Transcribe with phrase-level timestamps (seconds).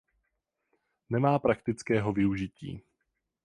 [1.09, 2.83] Nemá praktického využití.